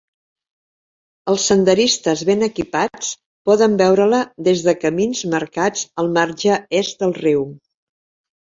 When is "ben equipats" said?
2.29-3.11